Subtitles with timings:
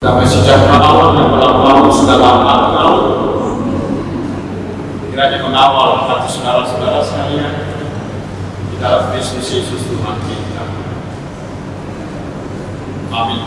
[0.00, 2.92] Damai sejahtera Allah yang berlaku dalam akal
[5.12, 7.52] kiranya mengawal hati saudara-saudara sekalian
[8.72, 10.64] di dalam Kristus Yesus Tuhan kita.
[13.12, 13.44] Amin.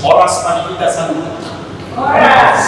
[0.00, 1.28] Horas mari kita sambut.
[1.92, 2.64] Horas.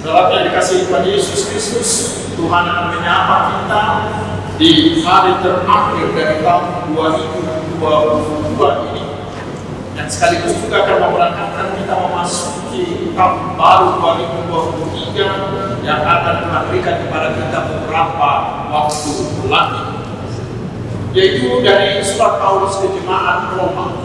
[0.00, 1.88] Dalam yang dikasih Tuhan Yesus Kristus,
[2.32, 3.82] Tuhan akan menyapa kita
[4.56, 7.76] di hari terakhir dari tahun 2022
[8.88, 9.04] ini
[9.94, 17.58] dan sekaligus juga akan memberangkatkan kita memasuki tahun baru 2023 yang akan memberikan kepada kita
[17.68, 18.30] beberapa
[18.72, 19.12] waktu
[19.52, 19.84] lagi
[21.12, 24.00] yaitu dari surat Paulus ke jemaat Roma.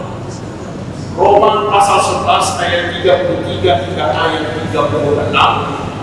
[1.16, 5.32] Roma pasal 11 ayat 33 hingga ayat 36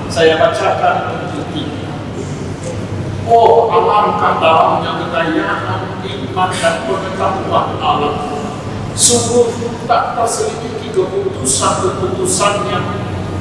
[0.09, 0.95] saya bacakan
[1.29, 1.93] untuk tiga
[3.29, 8.13] Oh alangkah dalamnya kekayaan iman dan pengetahuan Allah
[8.97, 9.53] sungguh
[9.85, 10.66] tak terselidiki
[10.97, 12.79] keputusan-keputusannya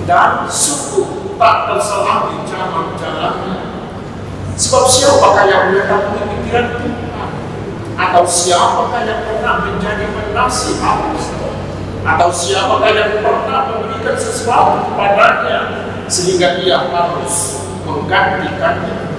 [0.04, 3.76] dan sungguh tak terselami jalan-jalannya
[4.56, 7.30] sebab siapakah yang mengetahui pikiran Tuhan?
[7.92, 11.12] Atau siapakah yang pernah menjadi penasihat?
[12.00, 15.60] Atau siapakah yang pernah memberikan sesuatu kepadanya
[16.08, 19.12] sehingga ia harus menggantikannya?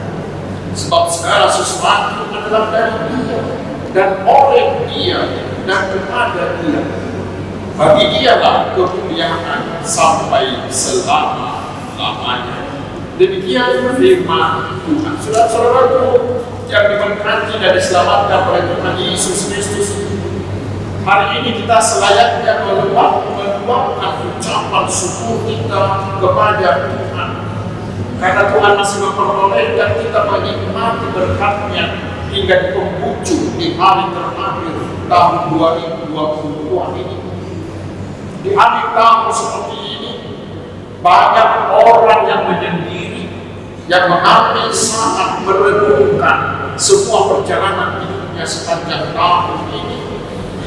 [0.73, 3.39] Sebab segala sesuatu adalah dari dia
[3.93, 5.21] dan oleh dia
[5.69, 6.81] dan kepada dia
[7.77, 12.73] bagi dialah kemuliaan sampai selama-lamanya
[13.21, 15.13] demikian firman Tuhan.
[15.21, 20.07] Saudara-saudaraku yang diberkati dan diselamatkan oleh Tuhan Yesus Kristus
[21.07, 25.83] hari ini kita selayaknya meluapkan ucapan syukur kita
[26.19, 27.29] kepada Tuhan.
[28.17, 31.85] Karena Tuhan masih memperbolehkan kita menikmati berkatnya
[32.33, 34.75] hingga di penghujung di hari terakhir
[35.07, 37.16] tahun 2022 ini.
[38.47, 40.11] Di akhir tahun seperti ini,
[41.03, 43.27] banyak orang yang menyendiri,
[43.91, 49.99] yang mengambil saat merenungkan semua perjalanan hidupnya sepanjang tahun ini,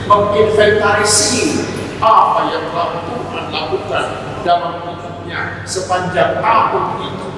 [0.05, 1.73] menginventarisir
[2.05, 4.07] apa yang telah Tuhan lakukan
[4.45, 7.29] dalam hidupnya sepanjang tahun itu,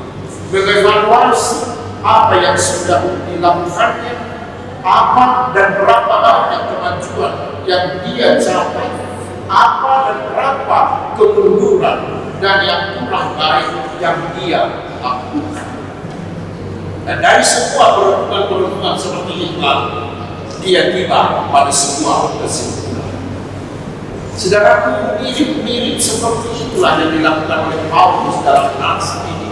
[0.50, 1.58] mengevaluasi
[2.02, 2.98] apa yang sudah
[3.30, 4.14] dilakukannya,
[4.82, 9.11] apa dan berapa banyak kemajuan yang dia capai,
[9.52, 10.78] apa dan berapa
[11.20, 11.98] kemunduran
[12.40, 13.68] dan yang kurang baik
[14.00, 15.68] yang dia lakukan.
[17.02, 19.78] Dan dari semua perhubungan-perhubungan seperti itulah
[20.62, 23.10] dia tiba pada sebuah kesimpulan.
[24.32, 29.50] Saudaraku, mirip-mirip seperti itulah yang dilakukan oleh Paulus dalam nasi ini.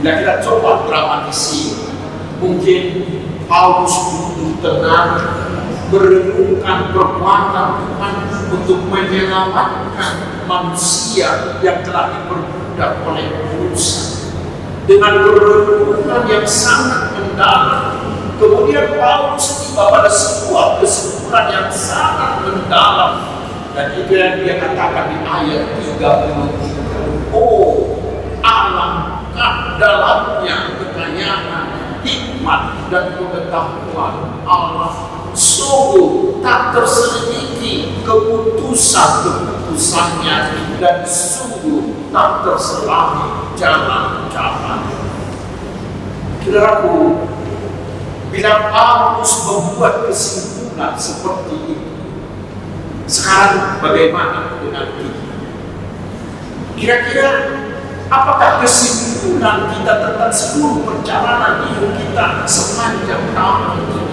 [0.00, 1.92] Bila kita coba dramatisir,
[2.38, 2.82] mungkin
[3.50, 5.10] Paulus butuh tenang,
[5.92, 8.14] merenungkan perbuatan Tuhan
[8.48, 10.12] untuk menyelamatkan
[10.48, 14.32] manusia yang telah diperbudak oleh dosa.
[14.88, 18.02] Dengan perenungan yang sangat mendalam,
[18.40, 23.12] kemudian Paulus tiba pada sebuah kesimpulan yang sangat mendalam
[23.76, 27.30] dan itu yang dia katakan di ayat 33.
[27.36, 28.00] Oh,
[28.40, 31.66] alangkah dalamnya kekayaan
[32.02, 34.14] hikmat dan pengetahuan
[34.44, 40.38] Allah sungguh tak terselidiki keputusan-keputusannya
[40.78, 41.82] dan sungguh
[42.12, 43.24] tak terselami
[43.56, 44.80] jalan-jalan
[46.42, 47.22] Saudaraku,
[48.34, 51.90] bila Paulus membuat kesimpulan seperti itu,
[53.06, 55.38] sekarang bagaimana dengan kita?
[56.74, 57.30] Kira-kira
[58.10, 64.11] apakah kesimpulan kita tentang seluruh perjalanan hidup kita sepanjang tahun ini?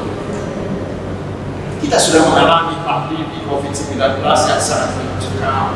[1.80, 5.72] Kita sudah mengalami pandemi COVID-19 yang sangat mencekam.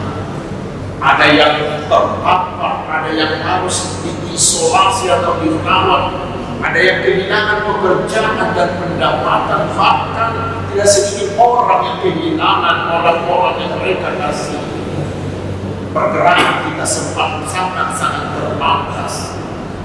[1.04, 1.54] Ada yang
[1.88, 6.16] terpapar, ada yang harus diisolasi atau dirawat,
[6.64, 10.32] ada yang kehilangan pekerjaan dan pendapatan, bahkan
[10.72, 14.64] tidak sedikit orang yang kehilangan orang-orang yang mereka kasih
[15.94, 19.38] pergerakan kita sempat sangat-sangat terbatas.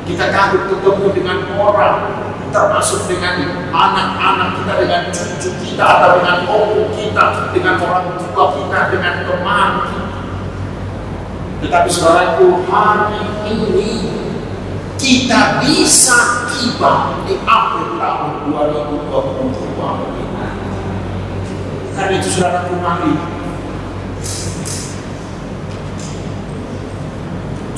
[0.09, 6.91] Kita takut ketemu dengan orang, termasuk dengan anak-anak kita, dengan cucu kita, atau dengan om
[6.97, 10.19] kita, dengan orang tua kita, dengan teman kita.
[11.59, 13.19] Tetapi saudaraku, hari
[13.51, 13.91] ini
[14.99, 20.25] kita bisa tiba di akhir tahun 2022 ini.
[21.99, 23.39] Karena itu saudaraku, mari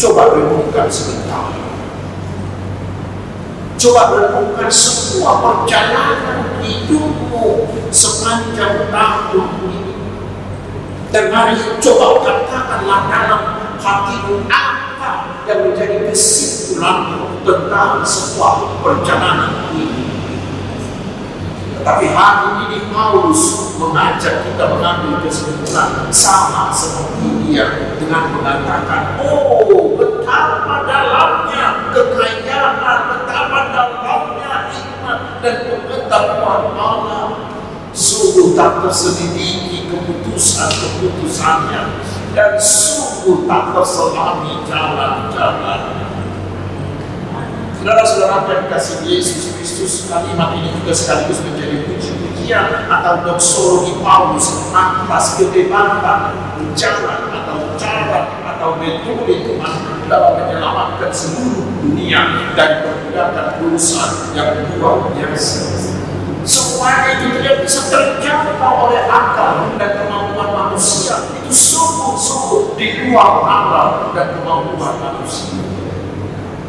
[0.01, 1.70] Coba renungkan sebentar.
[3.81, 9.97] Coba renungkan semua perjalanan hidupmu sepanjang tahun ini.
[11.09, 13.43] Dan mari coba katakanlah dalam
[13.81, 15.13] hatimu apa
[15.49, 20.13] yang menjadi kesimpulanmu tentang sebuah perjalanan ini.
[21.81, 29.80] Tetapi hari ini Paulus mengajak kita mengambil kesimpulan sama seperti dia dengan mengatakan, oh
[36.51, 37.47] pengetahuan Allah.
[37.91, 41.83] Sungguh tak terselidiki keputusan-keputusannya
[42.39, 45.99] dan sungguh tak terselami jalan-jalan.
[47.81, 55.41] Saudara-saudara yang kasih Yesus Kristus, kalimat ini juga sekaligus menjadi puji-pujian atau doksologi Paulus atas
[55.41, 56.37] kebebasan
[56.79, 65.11] jalan atau cara atau metode Tuhan dalam menyelamatkan seluruh dunia dari perbudakan dosa yang luar
[65.11, 66.00] biasa.
[66.81, 71.29] Semuanya itu tidak bisa terjangkau oleh akal dan kemampuan manusia.
[71.37, 75.61] Itu sungguh-sungguh di luar akal dan kemampuan manusia.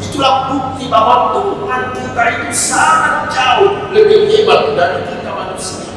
[0.04, 5.96] Itulah bukti bahwa Tuhan kita itu sangat jauh lebih hebat dari kita manusia.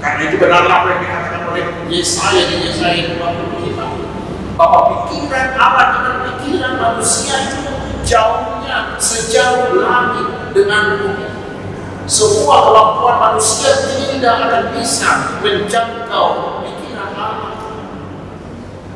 [0.00, 4.80] Karena itu benarlah apa yang dikatakan oleh Yesaya di Yesaya 25 bahwa
[5.12, 7.68] pikiran Allah dengan pikiran manusia itu
[8.00, 11.35] jauhnya sejauh langit dengan bumi.
[12.06, 15.10] Semua kemampuan manusia tidak akan bisa
[15.42, 17.58] menjangkau pikiran Allah.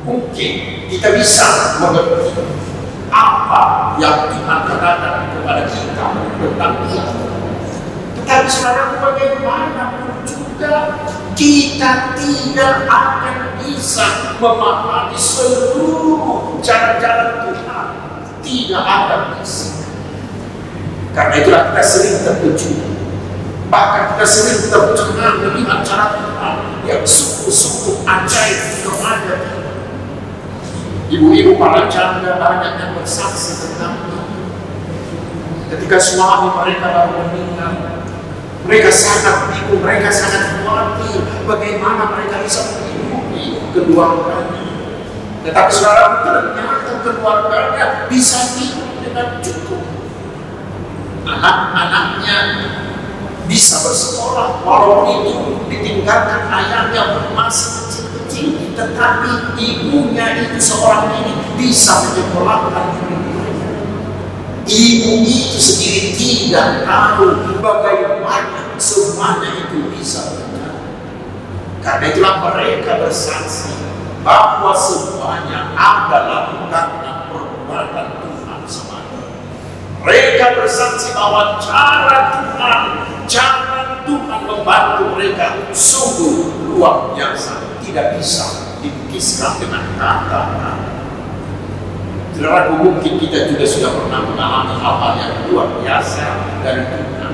[0.07, 0.51] Mungkin
[0.87, 2.31] kita bisa mengerti
[3.11, 6.05] apa yang Tuhan katakan kepada kita
[6.39, 7.03] tentang kita.
[8.15, 9.83] Tetapi saudara bagaimana
[10.23, 11.03] juga
[11.35, 17.87] kita tidak akan bisa memahami seluruh cara-cara Tuhan.
[18.39, 19.83] Tidak akan bisa.
[21.11, 22.90] Karena itulah kita sering terkejut
[23.71, 29.35] Bahkan kita sering tercengang melihat cara Tuhan yang sungguh-sungguh ajaib kepada.
[31.07, 34.19] Ibu-ibu para janda banyak yang bersaksi tentang itu.
[35.71, 37.73] Ketika suami mereka baru meninggal,
[38.67, 44.67] mereka sangat bingung, mereka sangat khawatir bagaimana mereka bisa menghidupi keluarganya.
[45.47, 49.83] Tetapi saudara ternyata keluarganya bisa hidup dengan cukup.
[51.23, 52.37] Anak-anaknya
[53.51, 55.35] bisa bersekolah walaupun itu
[55.67, 58.47] ditinggalkan ayahnya masih kecil-kecil
[58.79, 62.87] tetapi ibunya itu seorang ini bisa menyekolahkan
[64.63, 70.79] ibu itu sendiri tidak tahu bagaimana semuanya itu bisa terjadi
[71.83, 73.75] karena itulah mereka bersaksi
[74.23, 78.07] bahwa semuanya adalah karena perbuatan
[80.01, 83.01] mereka bersaksi bahwa cara Tuhan
[83.31, 90.73] Jangan Tuhan membantu mereka sungguh luar biasa, tidak bisa dilukiskan dengan kata-kata.
[92.35, 96.25] Saudara, mungkin kita juga sudah pernah mengalami hal-hal yang luar biasa
[96.59, 97.33] dari Tuhan.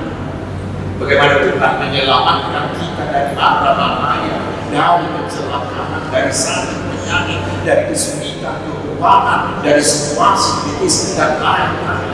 [1.02, 4.38] Bagaimana Tuhan menyelamatkan kita dari mata bahaya,
[4.70, 12.07] dari kecelakaan, dari sakit penyakit, dari kesulitan, kekuatan, dari situasi kritis dan lain-lain.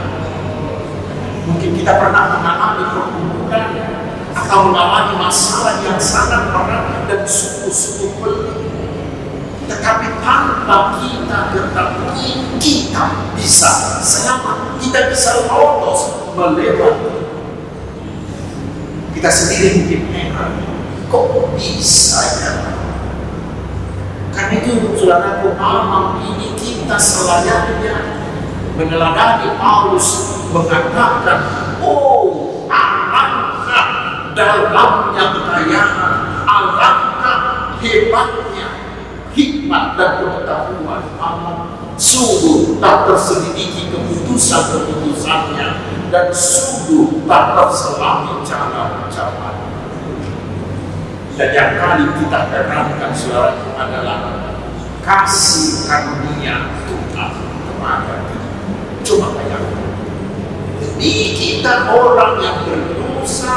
[1.85, 3.69] Kita pernah mengalami perkumpulan
[4.33, 8.57] atau mengalami masalah yang sangat berat dan sungguh-sungguh pelik.
[9.69, 17.21] Tetapi tanpa kita ketahui, kita bisa selamat, kita bisa lolos melewati.
[19.13, 20.51] Kita sendiri mungkin heran,
[21.13, 22.53] kok bisa ya?
[24.33, 28.25] Karena itu saudaraku malam ini kita selayaknya
[28.73, 31.64] meneladani Paulus mengatakan,
[34.35, 36.13] dalamnya kekayaan,
[36.43, 37.39] alangkah
[37.79, 38.67] hebatnya
[39.31, 41.71] hikmat dan pengetahuan Allah.
[41.95, 45.67] Sungguh tak terselidiki keputusan-keputusannya
[46.11, 49.51] dan sungguh tak terselami cara-cara.
[51.35, 54.19] Dan yang kali kita terangkan saudara adalah
[55.03, 57.31] kasih karunia Tuhan
[57.67, 58.49] kepada kita.
[59.03, 59.91] Coba bayangkan.
[60.79, 63.55] Demi kita orang yang berdosa,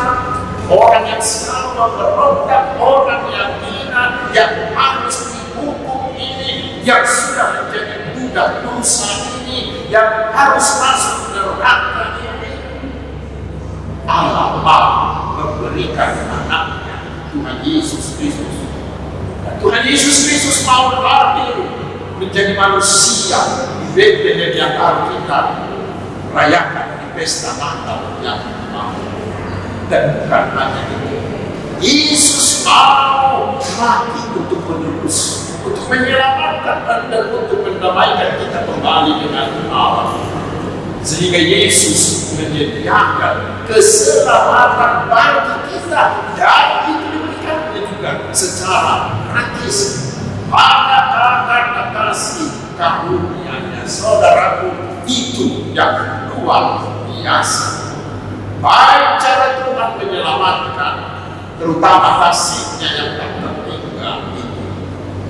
[0.68, 4.04] orang yang selalu memberontak, orang yang hina,
[4.36, 9.08] yang harus dihukum ini, yang sudah menjadi budak dosa
[9.40, 12.52] ini, yang harus masuk neraka ini.
[14.04, 16.96] Allah memberikan anaknya
[17.32, 18.56] Tuhan Yesus Kristus.
[19.58, 21.56] Tuhan Yesus Kristus mau lahir
[22.20, 23.40] menjadi manusia
[23.96, 25.40] Bethlehem yang harus kita
[26.30, 28.57] rayakan di pesta Natal yang.
[29.88, 31.16] Dan bukan hanya itu,
[31.80, 40.12] Yesus mau mati untuk menebus untuk menyelamatkan dan untuk mendamaikan kita kembali dengan Allah.
[41.00, 46.02] Sehingga Yesus menyediakan keselamatan bagi kita
[46.36, 49.76] dan itu diberikannya juga secara gratis
[50.52, 50.98] pada
[51.48, 54.68] kata kasih karunia saudaraku
[55.08, 57.88] itu yang luar biasa.
[58.58, 60.94] Baik cara Tuhan menyelamatkan,
[61.78, 64.66] terutama kasihnya yang tak tertinggal itu.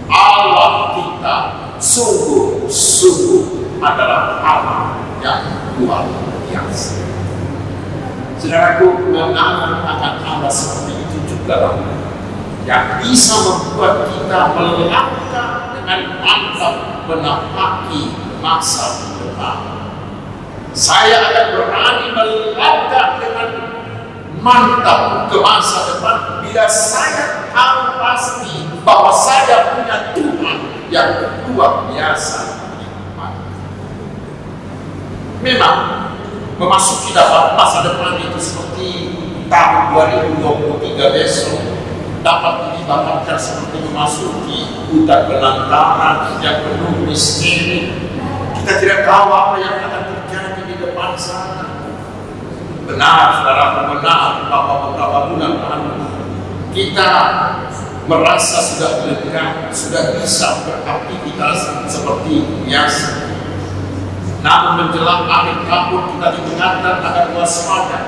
[0.09, 1.37] Allah kita
[1.77, 4.81] sungguh-sungguh adalah Allah
[5.21, 5.45] yang
[5.77, 6.09] luar
[6.49, 7.05] biasa.
[8.41, 11.85] Saudaraku, mengenal akan Allah seperti itu juga
[12.65, 19.85] yang bisa membuat kita melangkah dengan mantap menapaki masa depan.
[20.73, 23.69] Saya akan berani melangkah dengan
[24.43, 31.09] mantap ke masa depan bila saya tahu pasti bahwa saya punya Tuhan yang
[31.53, 32.57] luar biasa.
[35.45, 35.77] Memang
[36.59, 38.89] memasuki dalam masa depan itu seperti
[39.47, 39.95] tahun
[40.41, 41.61] 2023 besok
[42.25, 47.93] dapat didapatkan seperti memasuki hutan belantara yang penuh misteri.
[48.57, 51.79] Kita tidak tahu apa yang akan terjadi di depan sana.
[52.89, 56.08] Benar, saudara, benar bahwa beberapa bulan lalu
[56.79, 57.11] kita
[58.07, 63.35] merasa sudah lega, sudah bisa beraktivitas seperti biasa.
[64.47, 68.01] Namun menjelang akhir tahun kita diingatkan agar waspada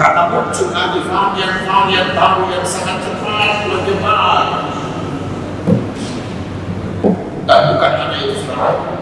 [0.00, 4.44] karena muncul lagi varian-varian baru yang sangat cepat menyebar.
[7.44, 8.96] Dan bukan hanya itu saudara.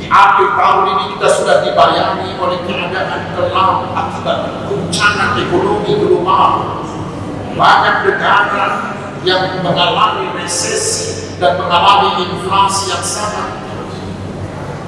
[0.00, 6.80] Di akhir tahun ini kita sudah dibayangi oleh keadaan kelam akibat bencana ekonomi global.
[7.54, 8.94] Banyak negara
[9.26, 13.48] yang mengalami resesi dan mengalami inflasi yang sangat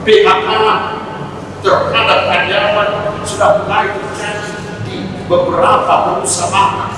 [0.02, 0.48] PHK
[1.62, 2.88] terhadap karyawan
[3.22, 4.50] sudah mulai terjadi
[4.82, 4.96] di
[5.30, 6.90] beberapa perusahaan.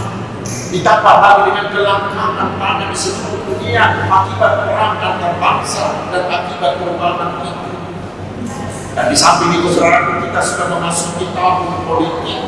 [0.74, 7.44] Ditambah lagi dengan kelangkaan pangan di seluruh dunia akibat perang antar bangsa dan akibat perubahan
[7.46, 7.70] itu.
[8.94, 12.40] Dan di samping itu saudara kita sudah memasuki tahun politik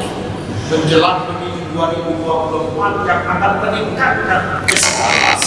[0.67, 5.39] menjelang pemilu 2024 yang akan meningkatkan kesempatan.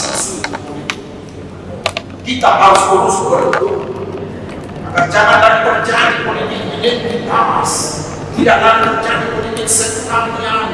[2.22, 3.90] Kita harus terus berdoa
[4.90, 7.72] agar jangan lagi terjadi politik identitas,
[8.38, 10.66] tidak lagi terjadi politik sektarian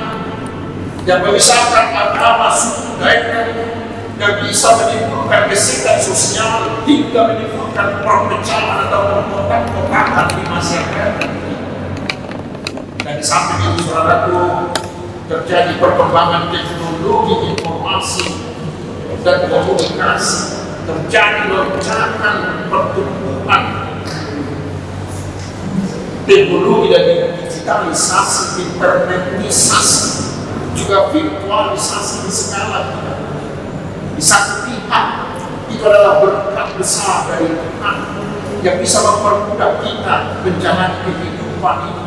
[1.07, 3.47] yang memisahkan agama, suku, daerah,
[4.15, 11.11] yang bisa menimbulkan gesekan sosial hingga menimbulkan perpecahan atau perkotak-kotakan di masyarakat.
[13.05, 14.73] Dan di samping itu, saudaraku,
[15.25, 18.29] terjadi perkembangan teknologi informasi
[19.25, 23.63] dan komunikasi, terjadi lonjakan pertumbuhan
[26.29, 27.03] teknologi dan
[27.41, 30.01] digitalisasi, internetisasi,
[30.77, 33.13] juga virtualisasi di skala kita.
[34.15, 35.07] Di satu pihak,
[35.73, 37.97] itu adalah berkat besar dari Tuhan
[38.61, 42.05] yang bisa mempermudah kita menjalani kehidupan ini.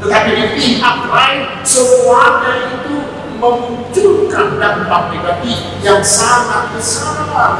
[0.00, 2.94] Tetapi di pihak lain, semuanya itu
[3.40, 7.56] memunculkan dampak negatif yang sangat besar.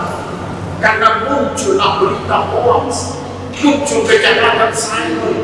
[0.80, 3.21] Karena muncullah berita hoax,
[3.61, 5.37] muncul kejahatan cyber,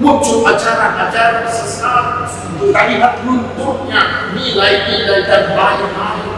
[0.00, 2.28] muncul ajaran-ajaran sesat.
[2.62, 6.30] Terlihat runtuhnya nilai-nilai dan lain-lain.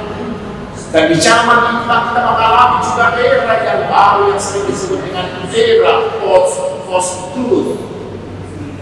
[0.94, 5.94] Dan di zaman inilah kita mengalami juga era yang baru yang sering disebut dengan era
[6.22, 6.54] post
[6.86, 7.82] post truth.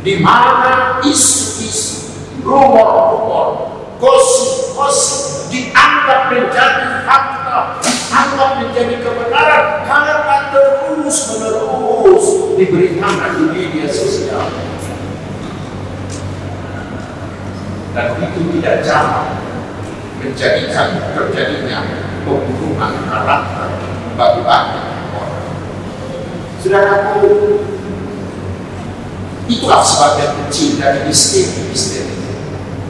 [0.05, 1.92] Di mana isu-isu
[2.43, 3.49] rumor-rumor
[4.03, 12.27] gosip-gosip dianggap menjadi fakta dianggap menjadi kebenaran karena terus menerus
[12.59, 14.51] diberitakan di media sosial
[17.93, 19.37] dan itu tidak jarang
[20.17, 21.85] menjadikan terjadinya
[22.25, 23.69] pembunuhan karakter
[24.15, 25.45] bagi banyak orang.
[26.63, 27.27] Saudaraku,
[29.51, 32.12] itulah sebagian kecil dari misteri-misteri.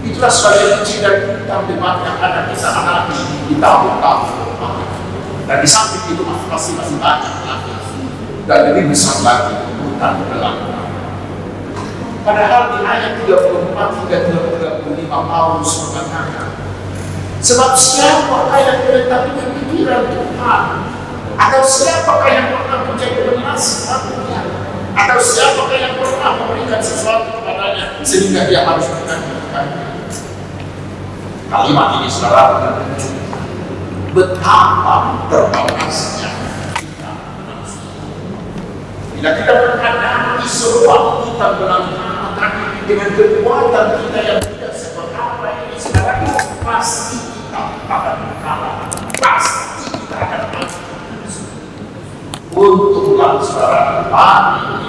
[0.03, 4.35] Itulah sebagian kecil dari hutang debat yang akan kita alami di tahun-tahun.
[5.47, 7.75] Dan di samping itu masih masih banyak lagi.
[8.51, 10.91] Dan lebih besar lagi hutang belakang.
[12.23, 16.51] Padahal di ayat 34 hingga 35 Paulus mengatakan,
[17.43, 20.67] Sebab siapakah yang menetapi pikiran Tuhan?
[21.35, 24.41] Atau siapakah yang pernah menjadi penasihatnya?
[24.95, 29.82] Atau siapakah yang pernah memberikan sesuatu kepadanya sehingga dia harus menanggung
[31.53, 32.81] Kalimat ini saudara
[34.17, 36.33] betapa terbatasnya
[36.81, 37.13] kita.
[39.13, 42.57] Bila kita menghadapi sebuah kita berlangganan
[42.89, 46.25] dengan kekuatan kita yang tidak seberapa ini sekarang
[46.65, 48.89] pasti kita akan kalah.
[49.21, 50.81] Pasti kita akan mati.
[52.57, 54.89] Untunglah saudara kami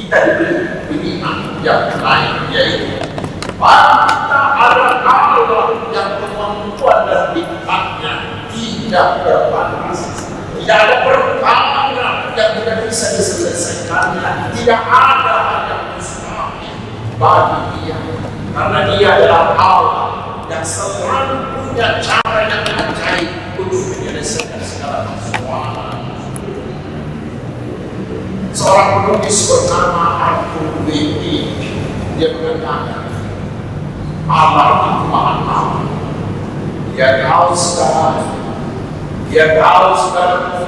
[0.00, 0.52] kita diberi
[0.88, 3.76] pilihan yang lain yaitu kita
[4.58, 4.86] ada
[7.06, 8.14] dan hikmatnya
[8.52, 9.98] tidak terbatas.
[10.58, 11.82] Tidak ada perkara
[12.36, 14.20] yang tidak bisa diselesaikan.
[14.52, 15.36] Tidak ada
[15.68, 16.76] yang mustahil
[17.16, 17.98] bagi dia.
[18.52, 20.08] Karena dia adalah Allah
[20.50, 23.30] yang selalu punya cara yang ajaib
[23.60, 25.94] untuk menyelesaikan segala masalah.
[28.50, 30.06] Seorang penulis bernama
[30.82, 31.36] Witty
[32.18, 33.06] dia mengatakan
[34.26, 35.97] Allah itu maha tahu.
[36.98, 38.18] Segala
[39.30, 40.66] dia tahu segala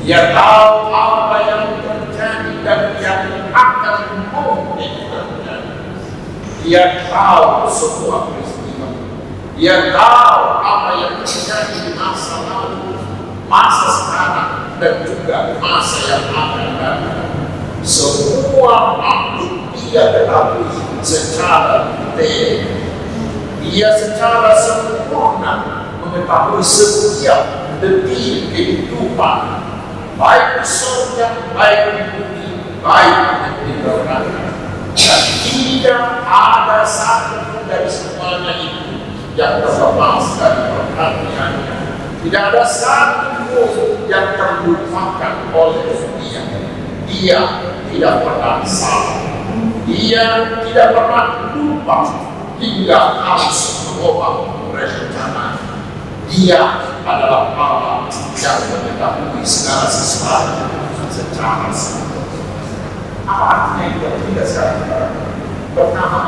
[0.00, 5.76] dia tahu apa yang terjadi dan yang akan mungkin terjadi.
[6.64, 8.88] Dia tahu sebuah peristiwa.
[9.60, 12.96] Dia tahu apa yang terjadi di masa lalu,
[13.44, 17.28] masa sekarang, dan juga masa yang akan datang.
[17.84, 20.64] Semua makhluk dia ketahui
[21.04, 22.87] secara detail.
[23.68, 29.60] Dia secara sempurna mengetahui setiap detik kehidupan,
[30.16, 32.48] baik di surga, baik di bumi,
[32.80, 33.16] baik
[33.60, 34.48] di neraka.
[34.96, 39.04] Dan tidak ada satu dari semuanya itu
[39.36, 41.76] yang terlepas dari perhatiannya.
[42.24, 46.42] Tidak ada satu pun yang terlupakan oleh dia.
[47.04, 47.40] Dia
[47.92, 49.20] tidak pernah salah.
[49.84, 50.24] Dia
[50.64, 51.98] tidak pernah lupa
[52.58, 53.58] hingga harus
[53.94, 55.58] mengubah rencana.
[56.28, 56.62] Dia
[57.06, 60.66] adalah Allah yang mengetahui segala sesuatu
[61.08, 62.36] secara sempurna.
[63.24, 65.14] Apa artinya itu tidak sekarang?
[65.72, 66.22] Pertama,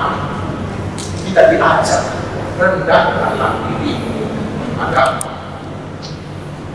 [1.26, 2.02] kita diajak
[2.56, 4.30] rendahkanlah dirimu
[4.76, 5.30] agama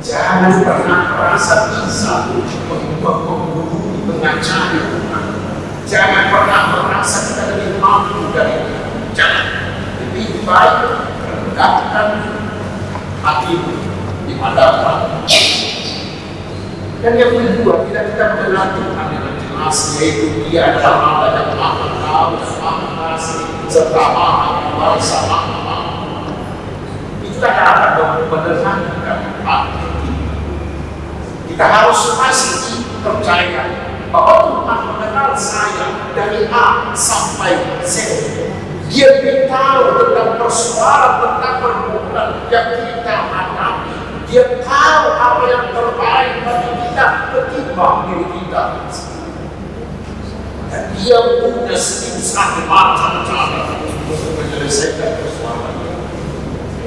[0.06, 4.82] Jangan pernah merasa bisa menggurui mengajari.
[5.90, 8.85] Jangan pernah merasa kita lebih mampu dari.
[9.16, 10.76] Lebih baik
[11.24, 12.08] rendahkan
[13.24, 13.74] hatimu
[14.28, 15.24] di hadapan
[17.00, 21.88] Dan yang kedua, tidak kita mengenal Tuhan dengan jelas, yaitu Dia adalah Allah yang maha
[22.04, 23.16] tahu dan maha
[23.72, 25.56] serta maha kuasa, maha
[27.36, 29.86] kan akan menenangkan hati
[31.46, 33.64] kita harus pasti percaya
[34.10, 37.96] bahwa Tuhan mengenal saya dari A sampai Z.
[38.90, 39.10] Dia
[39.50, 43.96] tahu tentang persoalan, tentang pergumulan yang kita hadapi.
[44.30, 48.64] Dia tahu apa yang terbaik bagi kita ketimbang diri kita.
[50.70, 55.74] Dan dia punya satu macam cara untuk menyelesaikan persoalan.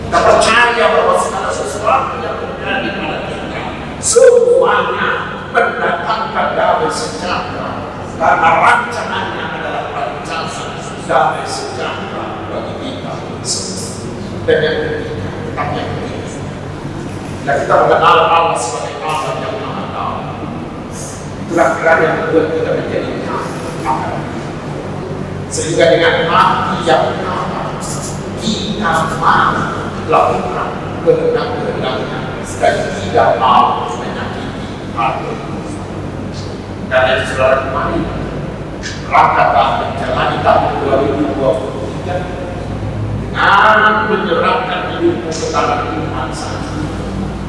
[0.09, 3.61] Kita percaya bahwa segala sesuatu yang terjadi pada kita
[4.01, 5.09] semuanya
[5.53, 7.71] mendatangkan damai sejahtera
[8.19, 10.69] karena rancangannya adalah rancangan
[11.05, 11.78] damai sejahtera.
[14.49, 15.29] Dan yang ketiga,
[17.45, 20.17] bila kita mengenal Allah sebagai Allah yang maha tahu,
[21.53, 21.69] itulah
[22.01, 23.45] yang membuat kita menjadi tahu.
[25.53, 27.77] Sehingga dengan hati yang tahu,
[28.41, 29.53] kita mau
[30.09, 30.69] melakukan
[31.05, 34.65] kehendak-kehendaknya dan tidak mau menyakiti
[34.97, 35.33] hati.
[36.89, 38.05] Karena saudara kemarin,
[39.13, 42.38] Rakata menjalani tahun 2023
[43.39, 46.71] dengan menyerahkan hidupmu ke tangan Tuhan saja.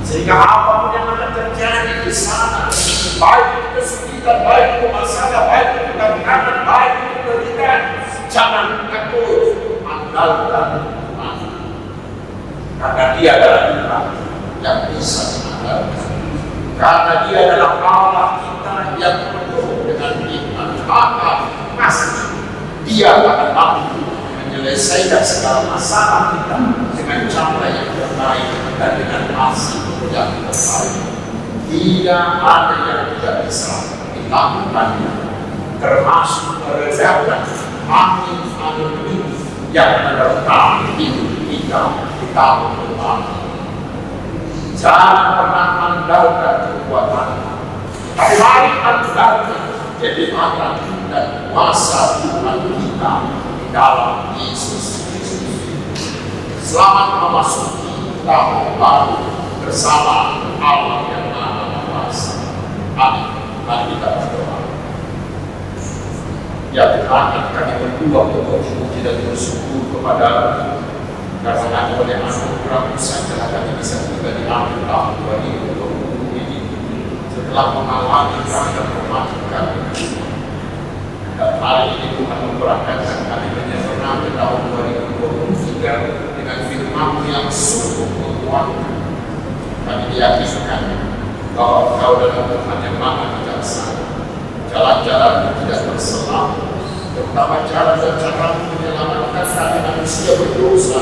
[0.05, 2.69] Sehingga apa pun yang akan terjadi di sana,
[3.17, 7.81] baik itu kesulitan, baik itu masalah, baik itu tantangan, baik itu penderitaan,
[8.29, 9.41] jangan takut,
[9.85, 11.35] andalkan Tuhan.
[12.79, 14.05] Karena dia adalah Tuhan
[14.61, 16.09] yang bisa mengandalkan.
[16.79, 20.69] Karena dia adalah Allah kita yang penuh dengan iman.
[20.87, 21.31] Maka
[21.75, 22.23] pasti
[22.87, 24.08] dia akan mampu
[24.59, 26.59] menyelesaikan segala masalah kita
[26.99, 30.95] dengan cara yang terbaik dan dengan hasil yang terbaik.
[31.71, 35.11] Tidak ada yang tidak bisa dilakukannya,
[35.79, 37.41] termasuk meredakan
[37.87, 39.17] angin-angin ini
[39.71, 41.81] yang menerpa hidup kita
[42.19, 43.19] di tahun depan.
[44.75, 47.29] Jangan pernah andalkan kekuatan.
[48.19, 49.71] Tapi mari andalkan
[50.03, 50.73] kenikmatan
[51.07, 53.13] dan kuasa Tuhan kita
[53.69, 55.45] dalam Yesus Kristus.
[56.61, 59.17] Selamat memasuki tahun baru
[59.65, 62.33] bersama Allah yang Maha Kuasa.
[62.97, 63.27] Amin.
[63.65, 64.57] Mari kita berdoa.
[66.69, 70.29] Ya Tuhan, kami berdua berpuji dan bersyukur kepada
[71.39, 76.59] karena oleh anugerah saja kami bisa tiba di akhir tahun 2020 ini
[77.31, 79.65] setelah mengalami rangka kematian
[81.39, 90.08] dan hari ini Tuhan memberangkatkan kami menyeberang ke tahun 2023 dengan firman yang sungguh menguatkan
[90.19, 90.83] kami diyakinkan
[91.55, 94.03] bahwa Engkau dalam Tuhan yang maha bijaksana
[94.67, 96.51] jalan-jalan tidak berselang.
[97.15, 101.01] Terutama jalan dan cara menyelamatkan kami manusia berdosa.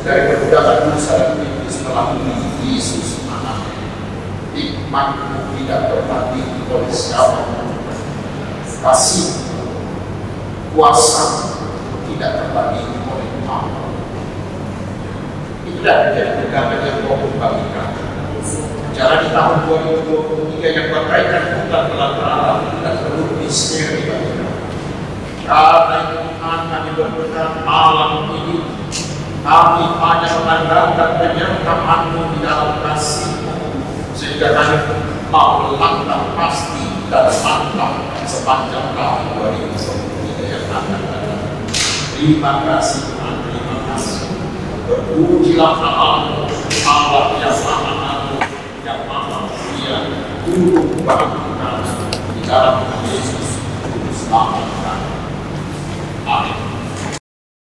[0.00, 3.60] Dari perbudakan dosa dan iblis melalui Yesus anak.
[4.56, 7.44] Hikmatmu tidak terbagi oleh siapa.
[8.80, 9.28] Kasih
[10.72, 11.24] kuasa
[12.08, 12.99] tidak Allah
[15.80, 17.88] itulah menjadi pegangan yang kau bagikan
[18.92, 24.60] Jalan di tahun 2023 yang berkaitan bukan belakang dan seluruh misteri bagi kami.
[25.48, 28.56] Karena itu Tuhan kami berdoa malam ini
[29.40, 33.56] kami hanya mengandalkan penyertaanmu di dalam kasihmu
[34.12, 34.76] sehingga kami
[35.32, 41.40] mau melangkah pasti dan mantap sepanjang tahun 2023 yang akan datang.
[41.72, 43.09] Kasih terima kasih
[44.90, 46.50] kecelakaan
[46.82, 48.42] awalnya sama aku
[48.82, 49.98] yang maha mulia
[50.42, 51.78] turun bangunan
[52.34, 53.62] di dalam Yesus.
[54.10, 54.79] Selamat.